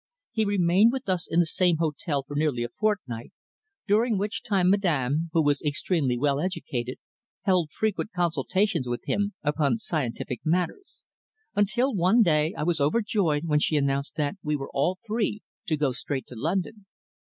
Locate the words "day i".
12.23-12.63